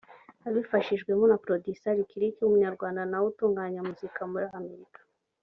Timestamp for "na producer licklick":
1.31-2.35